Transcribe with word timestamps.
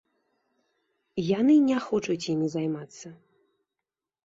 Яны 1.39 1.55
не 1.69 1.77
хочуць 1.87 2.17
імі 2.35 2.47
займацца. 2.57 3.07